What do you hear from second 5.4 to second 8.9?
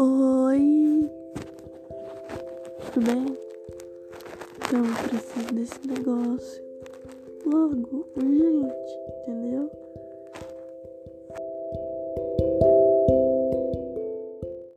desse negócio logo, urgente.